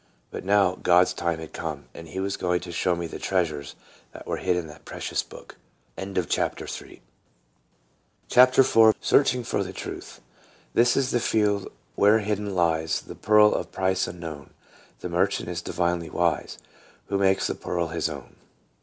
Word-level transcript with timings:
But 0.31 0.43
now 0.43 0.79
God's 0.81 1.13
time 1.13 1.37
had 1.37 1.53
come, 1.53 1.85
and 1.93 2.07
he 2.07 2.19
was 2.19 2.35
going 2.35 2.59
to 2.61 2.71
show 2.71 2.95
me 2.95 3.05
the 3.05 3.19
treasures 3.19 3.75
that 4.13 4.25
were 4.25 4.37
hid 4.37 4.55
in 4.55 4.65
that 4.65 4.83
precious 4.83 5.21
book. 5.21 5.57
20 5.95 6.15
TRANSFORMED. 6.25 7.01
CHAPTER 8.27 8.61
IV. 8.61 8.95
SEARCHING 8.99 9.43
FOR 9.43 9.63
TRUTH. 9.71 10.19
"This 10.73 10.97
is 10.97 11.11
the 11.11 11.19
field 11.19 11.71
where 11.93 12.17
hidden 12.17 12.55
lies 12.55 13.01
The 13.01 13.13
pearl 13.13 13.53
of 13.53 13.71
price 13.71 14.07
unknown; 14.07 14.49
The 15.01 15.09
merchant 15.09 15.49
is 15.49 15.61
divinely 15.61 16.09
wise 16.09 16.57
Who 17.09 17.19
makes 17.19 17.45
the 17.45 17.53
pearl 17.53 17.89
his 17.89 18.09
own." 18.09 18.37